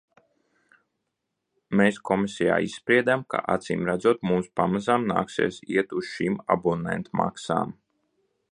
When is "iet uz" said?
5.77-6.09